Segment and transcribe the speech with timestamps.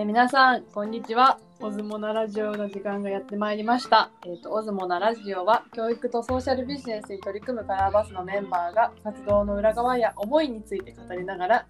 [0.00, 1.38] えー皆さんこんにちは。
[1.60, 11.66] オズモナラジオの時間がやってまいりました、えー、とオズモナラジオは教育とソーシャルビジネスに取り組むカラーバスのメンバーが活動の裏側や思いについて語りながら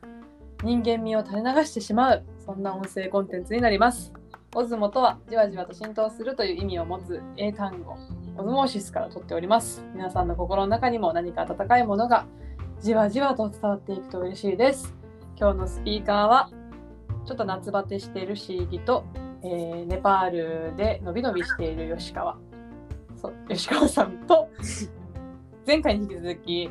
[0.62, 4.12] 人間味を垂れ流してしまうそんな音声コンテンツになります。
[4.54, 7.96] オズモとはじわじわと浸透するという意味を持つ英単語
[8.36, 9.84] オズモーシスから取っております。
[9.92, 12.26] 皆さんの心の中にも何か温かいものが
[12.80, 14.94] じわじわと伝わっていくと嬉しいです。
[15.36, 16.50] 今日のスピーカーは
[17.30, 19.04] ちょっと夏バテしているシーギと、
[19.44, 22.36] えーネパールでのびのびしている吉川。
[23.16, 24.48] そう吉川さんと
[25.64, 26.70] 前回に引き続き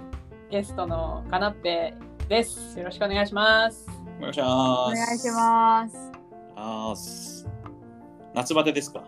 [0.51, 1.93] ゲストのカナッペ
[2.27, 2.77] です。
[2.77, 3.87] よろしくお願いします。
[4.17, 4.49] お願いします。
[4.91, 6.11] お願いします。
[6.57, 6.93] あ
[8.35, 9.01] 夏バテですか？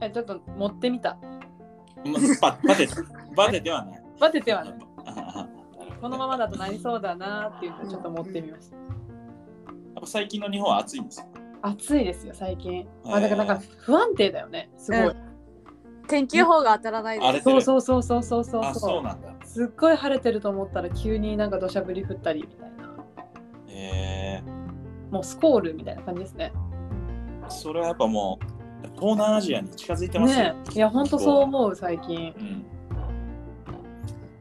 [0.00, 1.18] えちょっと持ってみた。
[2.04, 2.88] まババテ、
[3.34, 4.02] バテ ではない。
[4.20, 4.74] バテてはない。
[6.00, 8.76] このままだとなりそうだなっていうのをちょっと持ってみました。
[8.76, 8.82] や
[10.02, 11.26] っぱ最近の日本は暑いんですよ。
[11.62, 15.32] 暑いですよ最近あだからなんか不安定だよねすごい、うん
[16.08, 17.44] 天気予報が当たらないです。
[17.44, 19.34] そうそうそうそうそうそうあ、そうなんだ。
[19.46, 22.96] すっごい晴れてると思ったら急になんか土砂降り降ったりみたいな
[23.68, 24.42] え
[25.10, 30.44] もうスコールみたいな感じですねー、それはやっぱもう、東南アジアに近づいてますよ。
[30.52, 32.66] ねえいやほんとそう思う最近うん。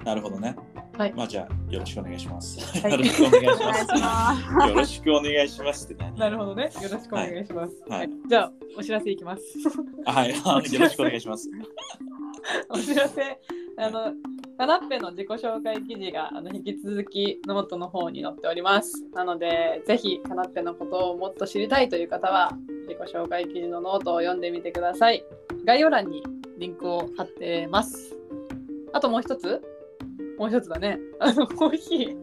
[0.03, 0.55] なるほどね。
[0.97, 1.13] はい。
[1.13, 2.79] まあじゃあ、よろしくお願いします。
[2.81, 2.91] はい。
[2.91, 4.53] よろしくお願いしお願いします。
[4.53, 5.85] ま よろしくお願いします。
[5.85, 6.63] って何なるほどね。
[6.63, 7.99] よろしくお願いします、はい。
[7.99, 8.09] はい。
[8.27, 9.43] じゃあお知らせいきます。
[10.05, 10.35] はい、よ
[10.79, 11.49] ろしくお願いします。
[12.69, 13.39] お知らせ。
[13.77, 14.13] あの
[14.57, 19.03] カナッペの自己紹介記事があの引き続きノートの方に載っております。
[19.13, 22.51] なのでぜひカナッペのことをもっと知りたいという方は
[22.87, 25.23] 自己紹介記事のノートを読んでみてください。
[25.65, 26.23] 概要欄に
[26.57, 28.15] リンクを貼ってます。
[28.93, 29.61] あともう一つ
[30.37, 32.17] もう一つだね あのコーヒー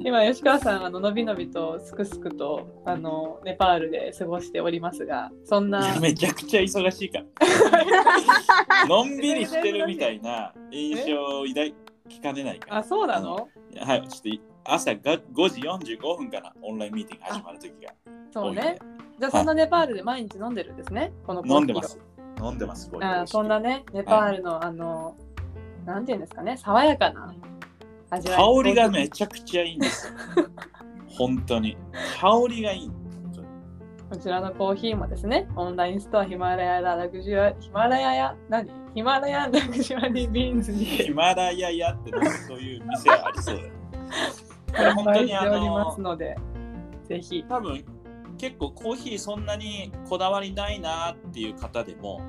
[0.00, 7.24] 今吉川さんあののびのびとすくすくとあのネパールで過ごしておりますがそんなめちゃくちゃ忙しいから。
[8.88, 11.72] のんびりしてるみたいな印象を抱
[12.08, 12.76] きかねないから。
[12.78, 13.48] あそうなの？
[13.80, 17.92] はい、ちょっと朝が5時45分からオンラインミーティング始まるときが
[18.30, 18.78] そうね。
[19.18, 21.98] じゃあそんなネパールで毎日飲んでるんですね、このコーヒーを飲んでます。
[22.40, 22.90] 飲んでます。
[22.94, 25.16] あーそんなね、ネパールの、あの、
[25.88, 27.34] なんていうんですかね、爽やかな
[28.10, 28.38] 味わい。
[28.38, 30.12] 香りがめちゃくちゃいいんですよ。
[31.08, 31.78] 本当に。
[32.20, 32.90] 香りがいい。
[34.10, 38.70] こちらのコーヒーもですね、オンラインストアヒマラヤラグジュア、ヒマラヤや、何？
[38.94, 42.12] ヒマラヤラグジュアリービーンズにヒマラヤヤって
[42.46, 43.72] そういう店ありそうだよ。
[44.76, 46.36] これ本当にあしておりますの、ので、
[47.08, 47.44] ぜひ。
[47.48, 47.82] 多分
[48.36, 52.20] 結構コーヒーそんなにこだわりないなっていう方でも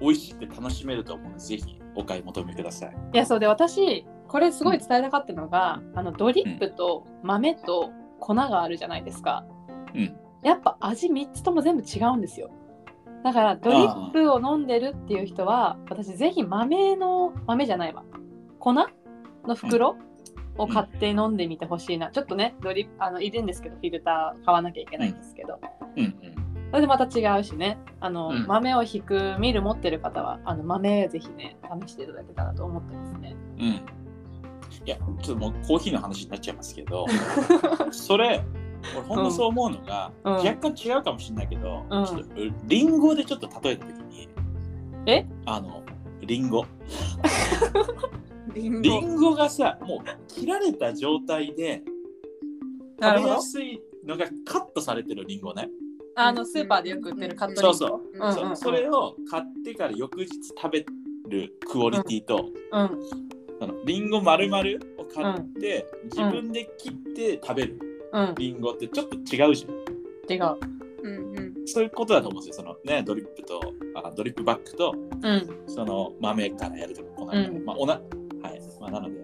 [0.00, 2.96] 美味しくて楽しめると思うので、ぜひお買い求めください。
[3.12, 9.44] いや、そうで、私、これすごい伝えたかったのが、あのドリップと豆と粉があるじゃないですか。
[9.94, 10.16] うん。
[10.42, 12.50] やっぱ味3つとも全部違うんですよ。
[13.24, 18.04] だからドリップを飲んでるっていう人は私ぜひ豆の豆じゃないわ
[18.60, 18.86] 粉の
[19.56, 19.96] 袋
[20.56, 25.60] を買って飲んでみてほしいな、ちょっとねドリップあのいるんですけどフィルター買わなきゃいけないんですけど、
[25.96, 26.47] うんうん。
[26.70, 33.36] それでまた違うしねあの、うん豆を引くミル持ってる方はあの豆ぜひね試していただけたらと思ってますね。
[33.58, 33.64] うん。
[34.86, 37.06] いや、ちょっともうコーヒーの話になっちゃいますけど、
[37.90, 38.42] それ、
[38.96, 42.26] 俺ほんとそう思うのが、うん若干違うかもしれないけど、うんちょっと
[42.66, 44.28] リンゴでちょっと例えたときに、
[45.06, 45.26] え？
[45.46, 45.82] あの、
[46.20, 46.64] リンゴ。
[46.86, 47.18] す。
[48.54, 49.34] リンゴ。
[49.34, 51.82] がさ、もう切られた状態で
[53.00, 55.68] 食べやすいのがカットされてるリンゴね。
[56.20, 57.74] あのスーパーでよく売ってるカットリンゴ。
[57.74, 58.00] そうそう。
[58.12, 58.34] うんうん。
[58.34, 60.84] そうそれを買ってから翌日食べ
[61.30, 62.80] るクオリティと、うん。
[63.60, 64.64] あのリンゴ丸々
[64.98, 67.78] を買って、自分で切って食べる。
[68.12, 68.34] うん。
[68.36, 69.74] リンゴってちょっと違うじゃん。
[70.32, 70.56] 違う。
[71.04, 71.54] うんうん。
[71.66, 72.64] そういうことだと思うんですよ。
[72.64, 73.60] そのね、ドリップと、
[74.02, 74.92] あドリップバッグと、
[75.22, 75.48] うん。
[75.68, 77.64] その豆からやるとか、粉から、うん。
[77.64, 78.00] まあ、おな、は
[78.50, 78.60] い。
[78.80, 79.22] まあ、なので、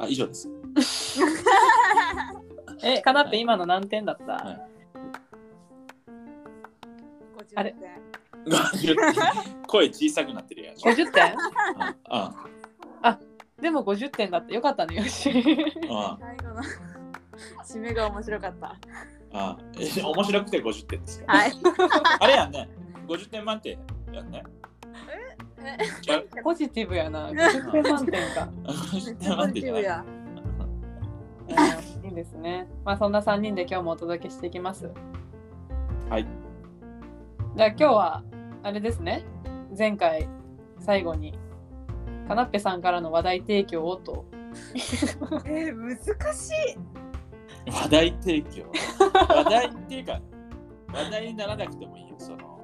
[0.00, 0.50] あ、以上です。
[2.82, 4.79] えかなって今の何点だった、はい
[7.54, 7.74] あれ？
[9.66, 10.76] 声小さくなってるやん。
[10.76, 11.34] 50点？
[12.08, 13.18] あ
[13.60, 15.30] でも50点だってよかったねよし。
[15.90, 16.62] あ最後の
[17.64, 18.76] 締めが面白かった。
[19.32, 21.32] あえ面白くて50点ですか？
[21.32, 21.52] はい。
[22.20, 22.68] あれやんね、
[23.06, 23.78] 50点満点
[24.12, 24.42] やんね。
[26.08, 26.42] 違う？
[26.42, 27.28] ポジティブやな。
[27.30, 28.48] 50点満点か。
[28.64, 29.82] 50点満点じゃない。
[29.82, 30.04] や。
[30.06, 30.20] うん
[32.08, 32.66] いいですね。
[32.84, 34.90] まあそんな3人で今日もお届けしていきます。
[36.08, 36.26] はい。
[37.56, 38.22] じゃあ今日は
[38.62, 39.24] あれですね。
[39.76, 40.28] 前回
[40.78, 41.38] 最後に
[42.28, 44.24] かなっぺさんからの話題提供をと。
[45.46, 45.98] えー、難
[46.34, 47.70] しい。
[47.70, 48.70] 話題提供？
[49.28, 50.20] 話題っていうか、
[50.92, 52.60] 話題にならなくてもいいよその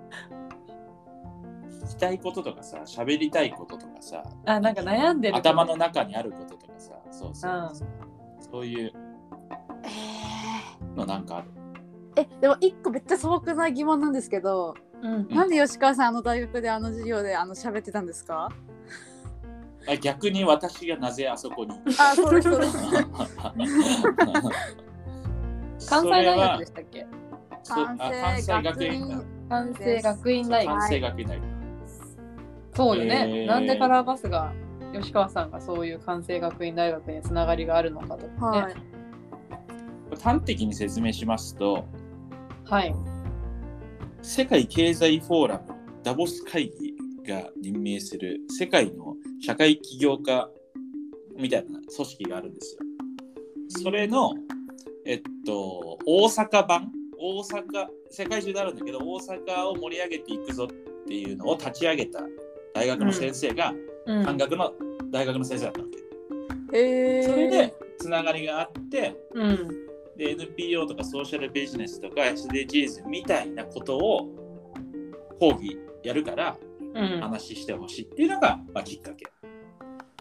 [1.85, 7.89] 聞きたいこととかさ喋りたいこととかさあなんか悩んでる頭の中にあることとかさそうそうそう、
[8.51, 8.93] そういう
[9.85, 11.51] えのなんかある？
[11.51, 11.66] ー
[12.17, 15.29] えでも一個めっちゃ素朴な疑問なんですけど、うん。
[15.29, 18.49] なんで吉川さんあの大学であの授業であの喋ってたんですか？
[19.89, 21.73] あ逆に私がなぜあそこに。
[21.99, 22.77] あそうですそうです。
[25.89, 27.07] 関西大学でしたっけ？
[27.69, 29.17] 関西学院だ。
[29.49, 30.79] 関西学院大学。
[30.79, 31.47] 関西学院大学。
[32.75, 33.47] そうよね、へー。
[33.47, 34.53] なんでカラーバスが
[34.93, 38.61] 吉川さんがそういう関西学院大学につながりがあるのかとかね。
[38.63, 38.75] はい。
[40.23, 41.85] 端的に説明しますと
[42.69, 42.93] はい。
[44.23, 46.95] 世界経済フォーラムダボス会議
[47.33, 50.49] が任命する世界の社会起業家
[51.37, 52.81] みたいな組織があるんですよ。
[53.85, 54.35] それの、
[55.05, 57.63] えっと、大阪版大阪
[58.11, 62.21] 世界中であるんだけど大阪を盛り上げていくぞっていうのを立ち上げた
[62.75, 63.73] 大学の先生が、
[64.07, 64.25] うん。
[64.25, 64.73] 漢学の
[65.13, 67.23] 大学の先生だったわけ。
[67.23, 69.86] それでつながりがあってうん
[70.17, 74.29] で NPO とかソーシャルビジネスとか SDGs みたいなことを
[75.39, 76.57] 講義やるから
[76.95, 77.21] うん。
[77.21, 79.27] 話してほしいっていうのが、まあ、きっかけ。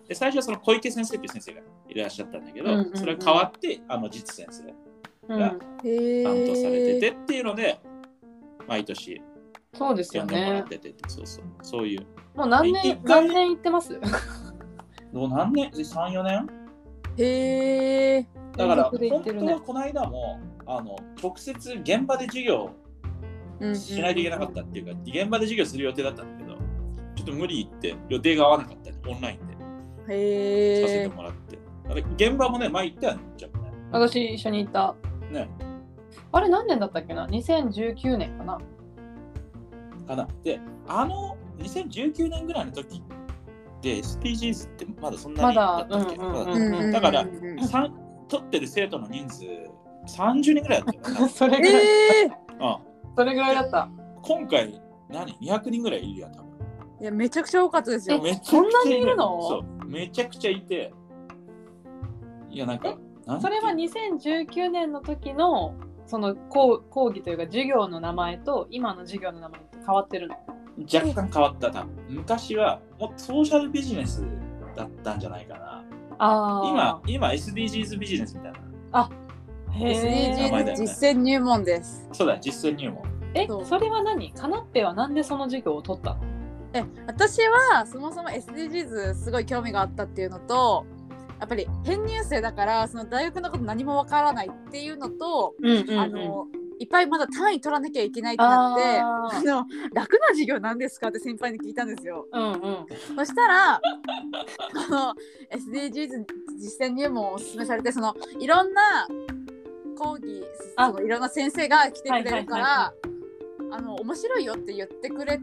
[0.07, 2.97] で最初はその小池先生っていう先生がいらっしゃったんだけど、うんうんうん。
[2.97, 5.39] それが変わってあの実先生うん。
[5.39, 7.80] がへ担当されててえっていうので
[8.68, 9.21] 毎年
[9.74, 11.45] そうですよ呼んでもらねってて、そうそう。
[11.62, 12.06] そういう。
[12.36, 14.00] もう何一年回何年行ってます？
[15.12, 16.50] もう何年 ?34 年？
[17.18, 18.28] へえ
[18.58, 22.72] だから本当はこの間もあの直接現場で授業
[23.74, 26.58] しないといけなかったっていうか、現場で授業する予定だったんだけど、
[27.16, 29.56] ちょっと無理言って予定が合わなかったり、オンラインで。
[30.84, 31.58] させてもらって。
[31.90, 33.72] あれ現場もね、前行ったよね、ちょっとね。
[33.92, 34.96] 私一緒に行った。
[35.32, 35.50] ね、
[36.32, 38.60] あれ何年だったっけな？2019年かな。
[40.08, 40.28] かな。
[40.44, 43.02] で、あの2019年ぐらいの時
[43.81, 47.25] で SDGs ってまだそんなにまだったっけ、まだうんうんうんだから
[48.27, 49.45] 取ってる生徒の人数
[50.07, 51.19] 30人ぐらいだったよ。
[51.25, 51.30] ね。
[51.33, 51.88] それぐらい、え
[52.22, 52.31] えうん。
[53.16, 53.89] それぐらいだった。
[54.22, 56.56] 今回、何 ?200 人ぐらいいるやん、多分。
[57.01, 58.18] いやめちゃくちゃ多かったですよ。
[58.18, 59.42] えめちゃくちゃそんなにいるの？
[59.42, 60.94] そう、めちゃくちゃいて。
[62.50, 62.95] いや、なんか、
[63.25, 65.74] なんてそれは2019年の時の
[66.06, 70.36] その講講義というか授業の名前と今の授業の名前って変わってるの？
[70.77, 74.24] 若干変わった多分昔はもっとソーシャルビジネス
[74.75, 75.83] だったんじゃないかな。
[76.18, 78.54] あ今今 SDGs ビジネスみたい
[78.92, 79.10] な。
[79.72, 80.44] へー。
[80.44, 80.75] 名前だ SDGs よね。
[80.77, 82.07] 実践入門です。
[82.12, 83.04] そうだ実践入門。
[83.33, 84.31] えそれは何？
[84.31, 86.19] かなってはなんでその授業を取ったの？
[86.74, 90.86] え私はそもそも SDGs すごい興味があったっていうのと
[91.39, 96.00] やっぱり編入生だからその大学のこと何もわからないっていうのと、うんうん。
[96.00, 96.48] あの
[96.80, 102.27] いっぱいまだ単位取らなきゃいけないってなってあの楽な授業なんですかって先輩に聞いたんですよ。
[102.31, 102.86] うんうん。
[103.16, 103.81] そしたらあ
[104.89, 105.13] の
[105.51, 106.25] SDGs
[106.57, 109.07] 実践入門をおすすめされてそのいろんな
[109.98, 110.44] 講義
[110.75, 115.39] あそのいろんな先生が来てくれるかはいはいはいらあの面白いよって言ってくれ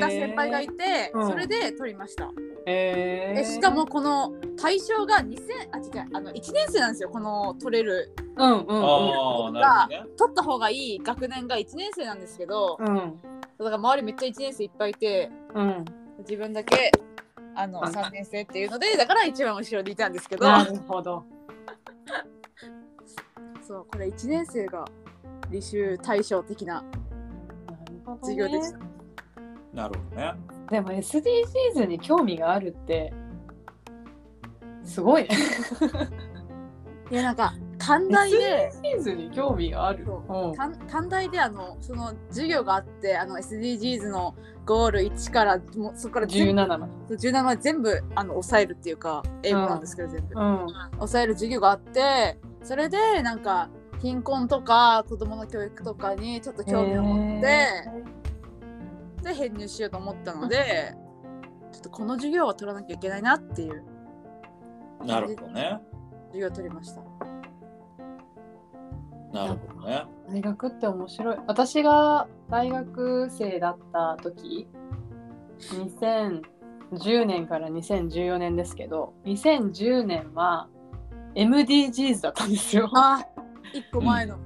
[0.00, 1.28] た先輩がいて、うん。
[1.28, 2.30] それで取りました。
[2.66, 3.40] へー。
[3.40, 5.40] えしかもこの対象が2000
[5.72, 8.14] あ違うあの1年生なんですよこの取れる。
[8.36, 8.84] うんうんうん。
[8.84, 9.52] ああなるほど
[9.88, 10.04] ね。
[10.16, 13.20] 取った方がいい学年が1年生なんですけどうん。
[13.58, 15.84] だから周りめっちゃ1年生いっぱいいてうん。
[16.20, 16.90] 自分だけ
[17.54, 20.46] あのあ3年生っていうのでだから一番後ろにいたんですけど。
[20.46, 21.24] なるほど。
[23.66, 24.84] そうこれ1年生が
[25.50, 26.84] 履修対象的な
[28.20, 28.78] 授業でした。
[29.72, 33.12] なるほどねでも SDGs に興味があるって
[34.82, 35.30] すごいね。
[37.10, 40.04] いやなんか短大で SDGs に興味がある。
[40.06, 40.48] そう。
[40.48, 40.54] うん。
[40.54, 47.16] 短短大であのその授業があってあの SDGs のゴール1からもうそこから全部17まで。
[47.16, 50.40] 17まで全部あの抑えるっていうか英語なんですけど、全部。
[50.40, 50.66] うん。
[50.96, 53.68] 抑える授業があってそれでなんか
[54.00, 57.68] 貧困とか子供の教育とかにちょっと興味を持って
[59.24, 60.94] で編入しようと思ったので
[61.72, 63.82] ちょっとこの授業は取らなきゃいけないなっていう。
[65.04, 65.80] なるほどね。
[66.28, 67.02] 授業を取りました。
[69.32, 70.04] なるほどね。
[70.28, 71.38] 大学って面白い。
[71.48, 74.68] 私が大学生だった時
[75.58, 80.68] 2010年から2014年ですけど2010年は
[81.34, 82.88] MDGs だったんですよ。
[82.94, 83.26] あ
[83.72, 84.36] 一個前の、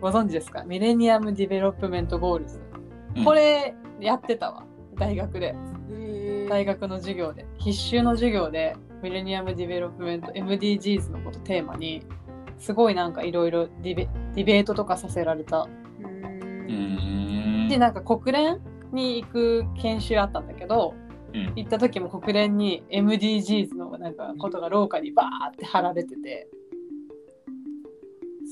[0.00, 0.62] ご存知ですか？
[0.62, 2.62] Millennium Development Goals
[3.16, 3.24] うん。
[3.24, 4.64] これやってたわ。
[4.96, 5.54] 大学で。
[6.48, 7.46] 大学の授業で。
[7.58, 12.02] 必修の授業で Millennium Development MDGs のことテーマに
[12.58, 15.68] すごいなんかいろいろディベディベートとかさせられた。
[17.68, 18.60] でなんか国連
[18.92, 20.94] に行く研修あったんだけど
[21.34, 21.52] うん。
[21.56, 26.48] 行った時も国連に MDGs のなんかことが廊下にバーって貼られてて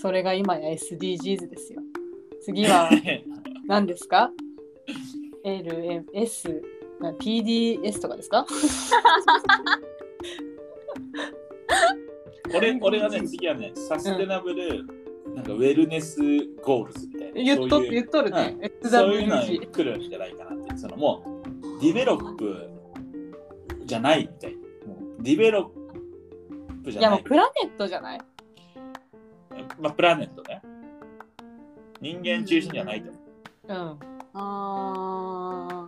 [0.00, 1.80] それが今や SDGs ですよ。
[2.42, 2.90] 次は
[3.66, 4.30] 何ですか？
[5.46, 6.60] ?LMS、
[7.00, 8.44] な PDS とかですか？
[12.54, 14.84] 俺俺はね、次はね、 sustainable、
[15.34, 16.18] なんか wellness
[16.62, 17.42] goals みたいな。
[17.42, 18.56] 言っとそういう言っとるね。
[18.82, 20.76] そういうのに来るんじゃないかなって。
[20.76, 22.70] そのもう、 develop
[23.84, 24.58] じゃないみたいな。
[24.86, 25.72] もうディベロ
[26.80, 27.20] ップじいやゃない。
[27.20, 28.20] もうプラネットじゃない？
[29.80, 30.62] まあ、プラネットね。
[32.00, 33.18] 人間中心じゃないと思
[33.98, 33.98] う。
[34.02, 34.05] うん。
[34.38, 35.86] あ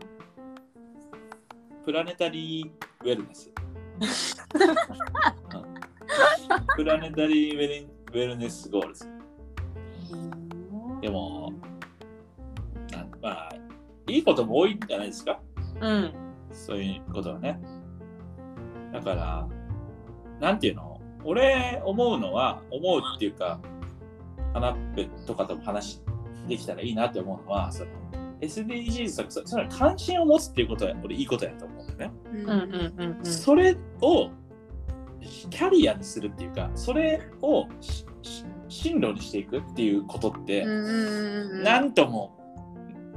[1.85, 2.71] プラネタリー
[3.05, 3.51] ウェルネス。
[4.01, 5.69] うん
[6.77, 9.07] プラネタリーウェルウェルネスゴールズ。
[11.03, 11.53] でも、
[12.93, 13.51] なんまあ、
[14.07, 15.41] いいことも多いんじゃないですか？
[15.81, 16.13] うん。
[16.53, 17.61] そういうことはね。
[18.93, 19.49] だから、
[20.41, 21.01] なんていうの？
[21.25, 23.61] 俺思うのは、思うっていうか、
[24.55, 26.01] 花っぺとかとも話
[26.49, 27.91] できたらいいなって思うのは、その
[28.41, 32.17] SDGs とかそ、その関心を持つっていうことは、俺いいことやと思うんだよね。
[32.33, 33.25] ーうんうんうんうん。
[33.25, 34.31] それを
[35.51, 37.67] キャリアにするっていうか、それを
[38.69, 42.37] 進路にしていくっていうことって、うんうんうんうんなんとも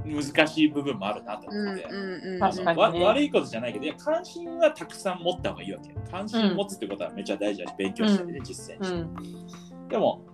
[0.04, 1.84] 難しい部分もあるなとうん思って。
[1.84, 9.88] うんうん確かにねわ悪いことじゃないけどいや関心はたくさん持った方がいいわけ関心持つってことはめっちゃ大事だし、勉強してね、うん実践して、うん。
[9.90, 10.26] でも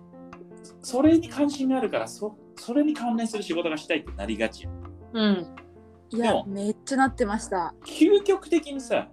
[0.82, 4.70] それに関心があるからそそれに関連する仕事がしたいってなりがちよ
[5.14, 5.46] うん。
[6.10, 7.74] いやめっちゃなってました。
[7.84, 9.08] 究極的にさ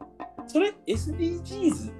[0.47, 1.91] それ SDGs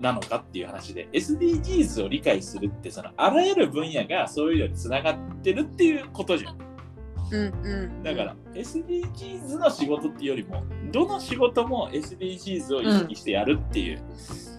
[0.00, 6.58] なのかっていう話で SDGs を理解するってそのあらゆる分野がそういうのにつながってるっていうことじゃん。
[7.30, 8.02] うんうん。
[8.02, 14.02] だから SDGs の仕事っていうよりもどの仕事も SDGs を意識してやるっていう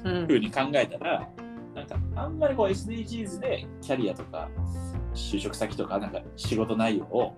[0.03, 0.27] うん。
[0.27, 1.29] ふうに考えたら、
[1.73, 4.49] なんかあんまりこう SDGs でキャリアとか
[5.15, 7.35] 就職先とかなんか仕事内容を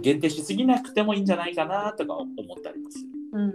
[0.00, 3.06] 限定しすぎなくてもいいんじゃないかなとか思ったりもする。
[3.32, 3.54] うん。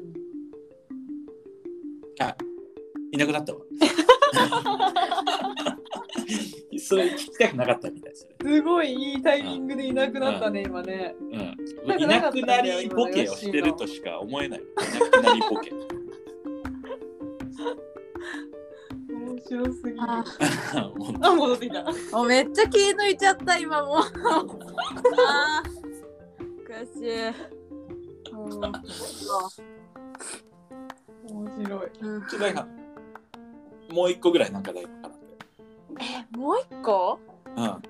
[2.19, 2.35] あ
[3.11, 3.59] いなくなったわ。
[6.77, 8.35] それ聞きたくなかったみたいですね。
[8.41, 11.15] すごいいいタイミングでいなくなったね、今ね。
[11.85, 14.59] うん、いなくなりボケをしてるとしか思えない。
[14.59, 14.63] い
[14.99, 15.71] なくなりボケ。
[19.49, 19.97] 面白すぎる。
[20.01, 20.23] あ
[20.95, 21.83] もう あ、戻ってきた。
[21.83, 25.81] もうめっちゃ気抜いちゃった今もうあー
[26.67, 28.31] 悔しい
[31.33, 31.89] 面白い。
[32.01, 32.67] うんちょっとなんか
[33.91, 35.17] もう一個ぐらいなんかないかなって。
[36.33, 37.19] えもう一個？
[37.57, 37.81] うん。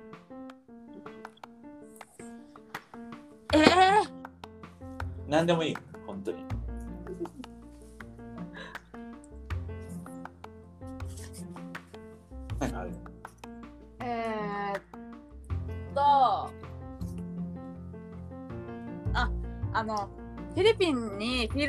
[3.54, 4.10] えー、
[5.28, 5.78] 何でもいい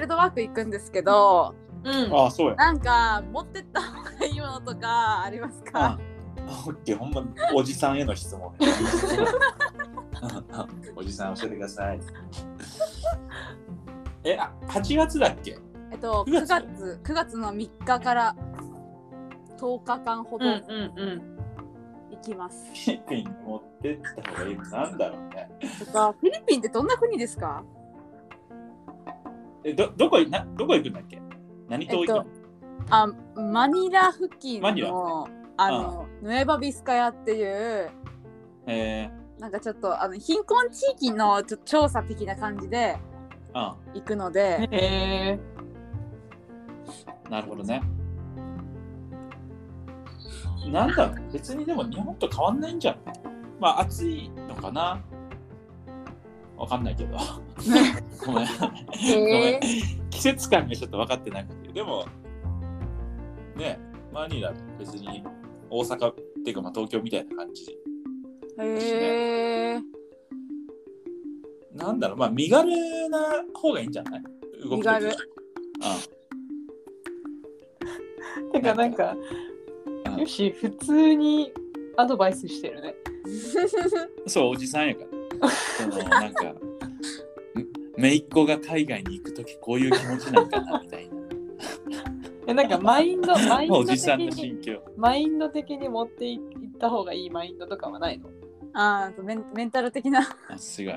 [0.02, 1.54] ルドワーク行くんですけど
[1.84, 2.12] うん。
[2.14, 2.54] ああ、そうや。
[2.56, 5.98] なんか持ってった方がいいものとかありますあか
[6.46, 8.66] オッケー、ほんま、おじさんへの質問ね。
[10.96, 12.00] おじさん教えてください。
[14.24, 15.58] え、あ8月だっけ？
[15.90, 18.34] えっと9 9月月9月の3日から
[19.58, 21.32] 10日間ほどうんうんうん。
[22.10, 25.50] 行きます、フィリピンに持ってった方がいいのなんだろうね。
[25.84, 27.64] とかフィリピンってどんな国ですか？
[29.64, 31.20] え、ど、どこいな、どこ行くんだっけ？
[31.68, 32.24] 何島行くの、えっ
[32.90, 34.88] あマニラ付近マニラ？
[34.88, 37.90] のあのヌエバビスカヤっていう
[38.66, 39.10] え。
[39.38, 44.76] なんかちょっとあの貧困地域のちょ調査的な感じでー、行くので、へ
[45.32, 45.38] え。
[47.24, 47.82] うん、なるほどね。
[50.70, 53.14] なんだ別にでも日本と変わんないんじゃない？
[53.60, 55.00] まあ、暑いのかな
[56.56, 57.16] わかんないけど。
[58.26, 58.46] ごめん。
[58.46, 59.60] ごめん。
[60.10, 61.72] 季節感がちょっと分かってなくて。
[61.72, 62.04] でも、
[63.56, 63.78] ね、
[64.12, 65.22] マニラ別に
[65.70, 67.64] 大阪っていうかまあ東京みたいな感じ。
[68.60, 69.80] へえ
[71.74, 72.68] なんだろう、まあ身軽
[73.08, 74.22] な方がいいんじゃない？
[74.62, 75.10] 動く時身軽
[78.52, 79.16] てかなんか、
[80.06, 81.50] うんよし、普通に
[81.96, 82.94] アドバイスしてるね。
[83.24, 83.28] う
[84.26, 84.28] ん。
[84.28, 85.08] そう、おじさんやから。
[85.48, 86.54] そのなんか、
[87.96, 91.12] めいっ子が海外に行くときこういう気持ちなんかなみたいな。
[92.48, 94.82] え、なんかマインド、 マインド的おじさんのに、心境。
[94.96, 98.28] マインド的に持っていった方がいいマインドとかはないの？
[98.74, 100.94] あーメンメンタル的なあすごい。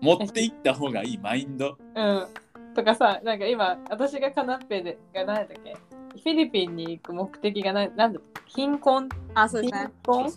[0.00, 1.76] 持っていった方がいいマインド？
[1.94, 2.26] うん。
[2.74, 5.74] とかさ、なんか今、私がカナッペでが何だっけ？
[5.74, 9.08] フィリピンに行く目的がななんだ貧困？
[9.34, 9.92] あ、そうです貧ね。
[10.04, 10.30] 困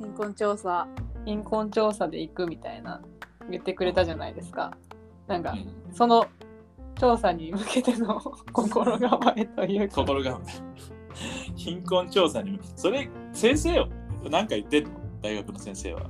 [0.00, 0.86] 貧困調査。
[1.28, 3.02] 貧困調査で行くみたいな
[3.50, 4.72] 言ってくれたじゃないですか。
[5.26, 5.94] なんか、うん。
[5.94, 6.26] その
[6.98, 8.18] 調査に向けての
[8.50, 9.96] 心構えというか。
[9.96, 10.40] 心が
[11.54, 13.88] 貧困調査にそれ先生よ。
[14.30, 14.90] 何か言ってんの？
[15.20, 16.06] 大学の先生は。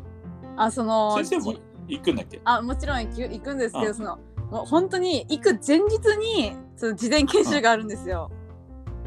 [0.57, 2.41] あ、その、先生もじ行くんだっけ？
[2.45, 3.87] あ、もちろん行く行くんですけあ。
[3.87, 4.19] ど、その、
[4.53, 8.31] もう本当に行く前日に、その事前研修があるんですよ。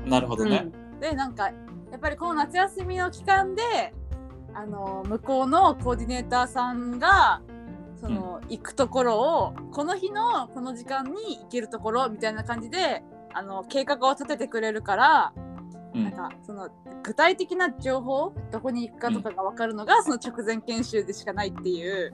[0.06, 0.68] なるほどね、
[1.00, 1.54] でなんかや
[1.96, 3.94] っぱりこの夏休みの期間で
[4.54, 7.42] あの向こうのコーディネーターさんが
[8.02, 13.04] その、行くところをこの日のこの時間に行けるところみたいな感じで
[13.34, 15.34] あの計画を立ててくれるから、
[15.94, 16.04] うん。
[16.06, 16.70] なんかその
[17.04, 22.14] 具体的な情報どこに行くかとかが分かるのが、その直前研修でしかないっていう。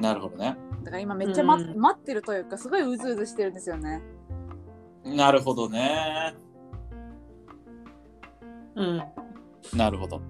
[0.00, 0.56] なるほどね。
[0.82, 1.78] だから今めっちゃ、まうん。
[1.78, 4.02] 待ってるというかすごいうずうずしてるんですよね。
[5.04, 6.34] なるほどね。
[8.76, 9.02] うん。
[9.74, 10.20] なるほど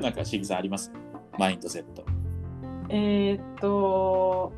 [0.00, 0.92] なんかしぎさんあります？
[1.38, 2.04] マインドセット。
[2.88, 4.52] えーっと、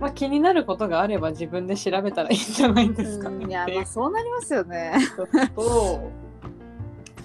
[0.00, 3.44] まあ、気になることがあれば自分で調べたらいいんじゃないですかね。
[3.44, 4.94] うんいやまあそうなりますよね。
[5.16, 6.10] ことと、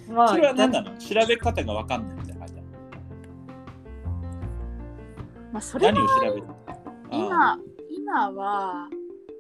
[0.09, 2.67] まあ、それは何なの調べ方が分かんないみたいな感じなの
[5.51, 6.47] まあそれは何を調べる？
[6.47, 6.55] の
[7.11, 7.59] 今
[7.91, 8.89] 今は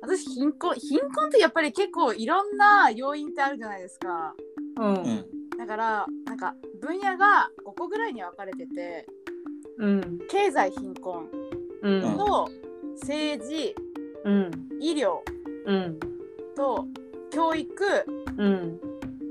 [0.01, 4.35] 私貧困貧困ってやっぱり結構いろんな要因ってあるじゃないですか。
[4.77, 4.93] うん。
[4.95, 5.25] うん。
[5.57, 9.05] だからなんか分野が5個ぐらいに分かれてて
[9.77, 10.19] うん。
[10.29, 11.29] 経済貧困
[11.81, 12.17] うん。
[12.17, 12.49] と
[13.01, 13.75] 政治
[14.25, 14.51] うん。
[14.81, 15.19] 医療
[15.65, 15.99] うん。
[16.55, 16.85] と
[17.31, 17.83] 教育
[18.37, 18.79] うん。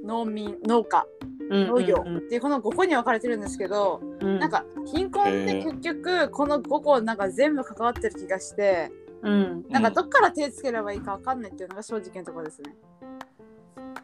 [0.05, 1.07] 農民農家
[1.51, 1.67] うん。
[1.69, 4.39] 農業うんっていうこの5個に分かれてるんですけどうん。
[4.39, 8.91] なんか貧困って結局この5個なんか全部関わってる気がして
[9.23, 9.65] うん。
[9.69, 12.75] なんかどっから手つければいいか分かんないっていうのが正直なところですね。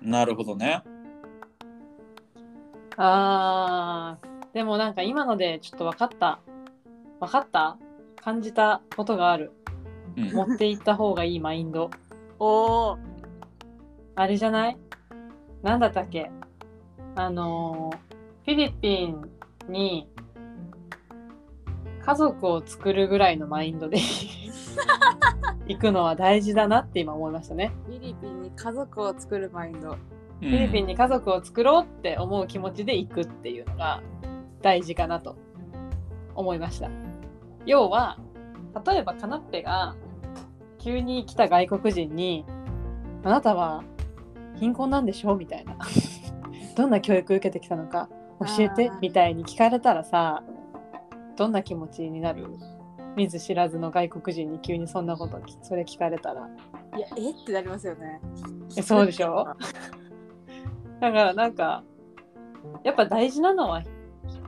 [0.02, 0.82] なるほどね
[2.98, 4.52] あー。
[4.54, 6.40] でもなんか今のでちょっと分かった。
[7.20, 7.78] 分かった？
[8.22, 9.52] 感じたことがある。
[10.16, 10.32] うん。
[10.32, 11.90] 持っていった方がいいマインド。
[12.38, 12.98] おお
[14.14, 14.76] あれじゃない？
[15.62, 16.30] なんだったっけ？
[17.16, 17.96] あのー
[18.44, 19.28] フィリピン
[19.68, 20.08] に
[22.02, 23.98] 家族を作るぐらいのマインドで
[25.68, 27.72] 行くのは大事だなって今思いましたね。
[27.84, 29.96] フィリピンに家族を作るマインド。
[30.40, 34.01] フフィリピンに家族を作ろうって思う気持ちで行くっていうのが
[34.62, 35.37] 大事かなと
[36.35, 36.90] 思いました。
[37.66, 38.18] 要は
[38.87, 39.96] 例えばカナッペが
[40.79, 42.44] 急に来た外国人に
[43.24, 43.83] 「あなたは
[44.57, 45.77] 貧困なんでしょ?」みたいな
[46.77, 48.09] 「どんな教育受けてきたのか
[48.57, 50.42] 教えてあー」みたいに聞かれたらさ
[51.37, 52.46] どんな気持ちになる？
[53.16, 56.48] 見ず知らずの外国人に急にそんなこときそれ聞かれたら。
[56.96, 57.31] いや、え？
[57.31, 58.20] ってなりますよね。
[58.77, 59.44] えそうでしょ？
[61.00, 61.84] だからなんか
[62.84, 63.82] やっぱ大事なのは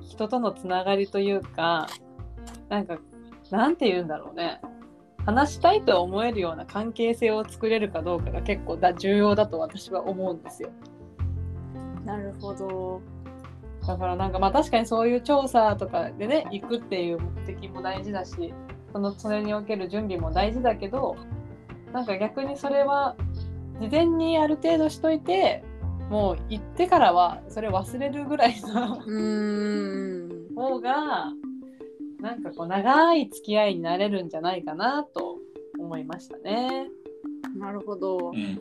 [0.02, 1.88] 人とのつながりというか
[2.68, 2.98] なんか
[3.50, 4.60] なんて言うんだろうね
[5.26, 10.70] 話したいと思えるような関係性を作れるかどうかが結構だ重要だと私は思うんですよ
[12.04, 13.02] なるほど。
[13.86, 18.54] だからなんかまあ確かにそういう調査とかでね行くっていう目的も大事だし
[18.92, 21.16] そのそれにおける準備も大事だけど
[21.92, 23.16] なんか逆にそれは
[23.80, 25.64] 事前にある程度しといて
[26.10, 30.54] もう行ってからはそれ忘れるぐらいのうーん。
[30.54, 31.32] 方が
[32.20, 35.38] なんかこう長い付き合いになれるんじゃないかなと
[35.78, 36.88] 思いましたね。
[37.56, 38.36] なるほどう。
[38.36, 38.60] ん、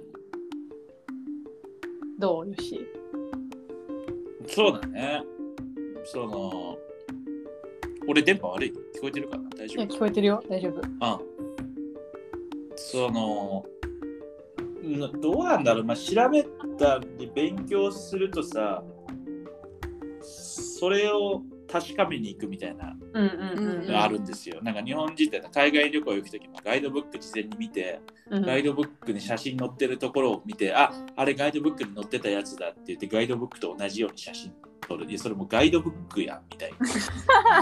[2.17, 2.87] どうよし。
[4.47, 5.23] そうだね。
[6.05, 6.77] その、
[8.07, 8.69] 俺電波悪い？
[8.69, 9.49] 聞こえてるかな？
[9.57, 9.85] 大丈夫？
[9.95, 10.81] 聞こえてるよ大丈夫。
[11.01, 11.19] あ
[12.75, 13.78] その、ん
[15.21, 16.43] どうなんだろう、まあ、調べ
[16.77, 18.83] たり勉強するとさ、
[20.21, 22.95] それを確かめに行くみたいな
[24.01, 24.59] あるんですよ。
[24.61, 34.53] なんか日本人って海外旅行行くときもガイドブック事前に見て、うんガイドブックに写真載ってるところを見て、ああれガイドブックに載ってたやつだって言って、ガイドブックと同じように写真
[34.87, 35.05] 撮る。
[35.05, 36.71] いや、それもガイドブックやんみたい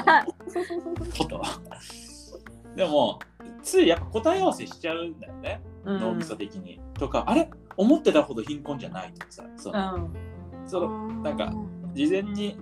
[0.06, 0.26] な
[1.18, 1.42] こと。
[2.76, 3.20] でも、
[3.64, 6.80] ついやっぱ答え合わせしちゃうんだよね、うん脳みそ的に。
[6.94, 7.50] とか、あれ？
[7.78, 9.14] 思ってたほど貧困じゃない。
[9.14, 10.14] とかさ、そのうん。
[10.68, 11.54] そのなんか
[11.94, 12.60] 事前に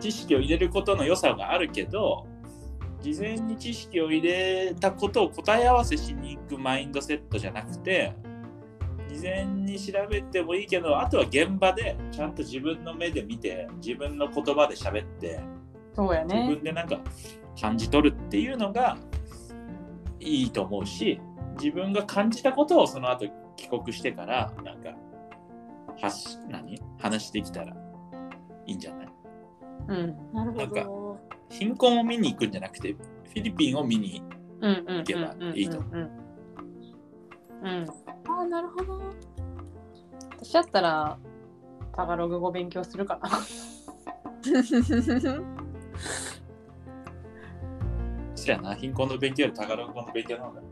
[0.00, 2.26] 知識を入れることの良さがあるけど
[3.02, 8.14] 事前に知識を入れたことを答え合わせしに行くマインドセットじゃなくて
[9.08, 15.40] 事前に調べてもいいけどあとは現場でちゃんと自分の目で見て自分の言葉で喋って
[15.94, 16.64] そうや自ね分。
[16.64, 16.98] でなんか
[17.60, 18.96] 感じ取るっていうのが
[20.18, 21.20] いいと思うし
[21.60, 24.94] 自分が感じたことをその後帰国してからなんか
[26.00, 26.80] 発し何？
[26.98, 27.74] 話してきたら
[28.66, 29.08] いいんじゃない？
[29.88, 30.16] うん。
[30.32, 31.18] なるなんかほ
[31.50, 34.22] 貧困を見に行くんじゃなくてフィリピンを見に
[34.60, 36.10] うんうんいけばいいとうんう。
[37.62, 39.00] あーなるほど。
[40.38, 41.18] 私だったら
[41.94, 43.28] タガログ語勉強するかな。
[48.34, 48.74] そやな。
[48.74, 50.62] 貧困の勉強よりタガログ語の勉強の方が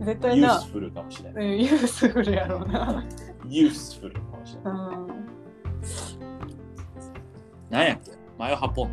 [0.00, 0.48] 絶対な。
[0.48, 3.04] ユースフルかもしれないうんユースフルやろうな。
[3.48, 5.06] ユースフルかもしれうないん。
[7.70, 8.12] なんやっけ？
[8.38, 8.90] マヨハポン。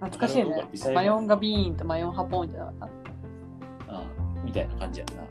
[0.00, 0.68] 懐かしいね。
[0.94, 2.90] マヨンガビーンとマヨンハポンじゃなかっ
[3.86, 3.94] た。
[3.94, 5.22] うんみたいな感じやな。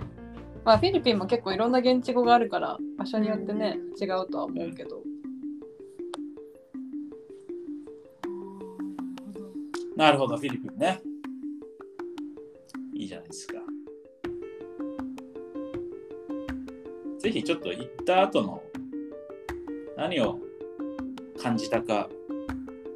[0.64, 5.02] まあフィリピンも結構いろんな現地語があるから場所によってね違うとは思うけど。
[9.96, 11.02] なるほどフィリピンね
[17.40, 18.64] ひちょっと行った後の
[19.98, 20.40] 何を
[21.42, 22.08] 感じたか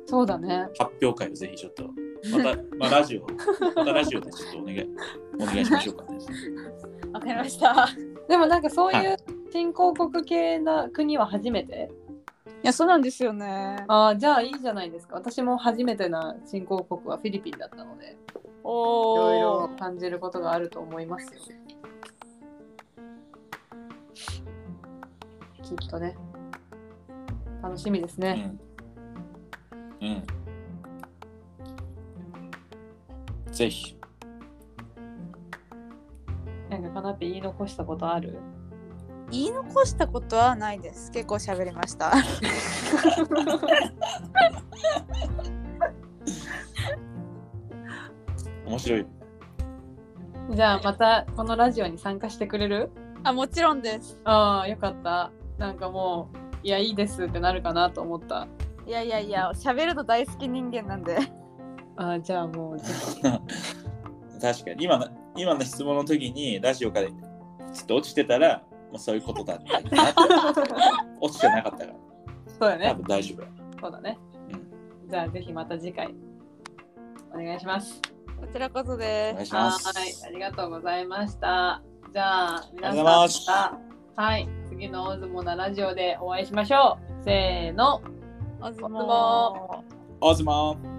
[0.06, 1.90] そうだね発表会をぜひちょっと
[2.32, 3.28] また、 まあ、ラジオ
[3.76, 4.90] またラジオでちょっとお願い
[5.42, 6.20] お願いしましょうかね
[7.12, 7.88] わかりました。
[8.28, 9.18] でもなんかそうはいいう
[9.52, 11.90] 新興国系な国は初めて？
[12.64, 13.84] いや、そうなんですよね。
[13.88, 18.16] ああじゃあいいじゃないですか私も初めてな新興国はフィリピンだったのでい
[18.64, 19.70] おろいおろ。
[19.80, 21.40] 感じることがあると思いますよ
[25.76, 26.16] きっとね
[27.62, 28.58] 楽しみですね、
[30.02, 30.08] うん。
[30.08, 30.24] うん。
[33.52, 33.98] ぜひ。
[36.70, 38.38] なんかかなって言い残したことある？
[39.32, 41.12] 言い残したことはないです。
[41.12, 42.14] 結構喋りました。
[48.66, 49.06] 面白い。
[50.52, 52.92] じゃあまたこのラジオに参加してくれる？
[53.24, 54.20] あ、もちろんです。
[54.24, 58.48] ああよかったなんかもういやいいですってなるかなと思った。
[58.88, 61.18] いやいやいや、喋るの大好き人間なんで。
[61.96, 62.78] ああじゃあもう
[64.42, 64.86] 確かに。
[64.86, 67.14] 今の今の質問の時にラジオからちょ
[67.84, 69.80] っと落ちてたらもうそういうことだった
[71.22, 71.94] 落ちてなかったから。
[71.94, 72.94] 多そうだね。
[72.96, 73.48] 分大丈夫や。
[73.82, 74.18] そうだね、
[75.08, 76.14] うじゃあぜひまた次回
[77.34, 78.02] お願いします。
[78.40, 79.34] こちらこそおです。
[79.36, 79.98] 願いします。
[79.98, 81.82] はい、ありがとうございました。
[82.12, 83.46] じゃあ、皆ありがとうございます。
[83.46, 83.78] さ
[84.18, 87.24] ん、はい、次のオズモナラジオでお会いしましょう。
[87.26, 88.02] せーの。
[88.62, 89.84] おずおずもも
[90.22, 90.99] オズマン